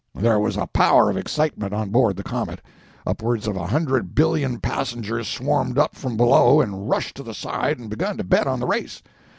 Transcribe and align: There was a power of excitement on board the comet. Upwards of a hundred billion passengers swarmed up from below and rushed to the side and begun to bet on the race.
There 0.15 0.39
was 0.39 0.57
a 0.57 0.65
power 0.65 1.11
of 1.11 1.17
excitement 1.17 1.73
on 1.73 1.89
board 1.91 2.15
the 2.17 2.23
comet. 2.23 2.59
Upwards 3.05 3.45
of 3.47 3.55
a 3.55 3.67
hundred 3.67 4.15
billion 4.15 4.59
passengers 4.59 5.27
swarmed 5.27 5.77
up 5.77 5.93
from 5.95 6.17
below 6.17 6.59
and 6.59 6.89
rushed 6.89 7.17
to 7.17 7.21
the 7.23 7.35
side 7.35 7.77
and 7.77 7.87
begun 7.87 8.17
to 8.17 8.23
bet 8.23 8.47
on 8.47 8.59
the 8.59 8.65
race. 8.65 9.03